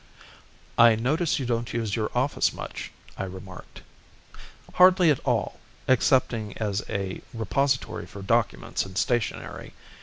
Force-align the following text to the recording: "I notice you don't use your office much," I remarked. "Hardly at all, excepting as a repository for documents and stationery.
"I 0.79 0.95
notice 0.95 1.37
you 1.37 1.45
don't 1.45 1.71
use 1.73 1.95
your 1.95 2.09
office 2.17 2.53
much," 2.53 2.91
I 3.19 3.23
remarked. 3.25 3.83
"Hardly 4.73 5.11
at 5.11 5.19
all, 5.19 5.59
excepting 5.87 6.57
as 6.57 6.81
a 6.89 7.21
repository 7.35 8.07
for 8.07 8.23
documents 8.23 8.83
and 8.83 8.97
stationery. 8.97 9.73